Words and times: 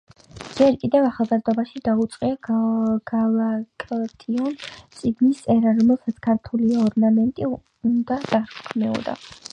ჯერ 0.59 0.77
კიდევ 0.83 1.03
ახალგაზრდობაში 1.09 1.81
დაუწყია 1.87 2.55
გალაკტიონს 3.11 4.65
წიგნის 5.03 5.45
წერა, 5.45 5.75
რომელსაც 5.83 6.19
„ქართული 6.29 6.71
ორნამენტი“ 6.87 7.51
უნდა 7.55 8.23
დარქმეოდა. 8.33 9.17